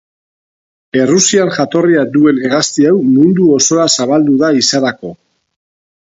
Errusian 1.01 1.51
jatorria 1.57 2.05
duen 2.15 2.39
hegazti 2.47 2.89
hau 2.93 2.95
mundu 3.11 3.51
osora 3.59 3.87
zabaldu 3.99 4.41
da 4.43 4.53
ehizarako. 4.57 5.15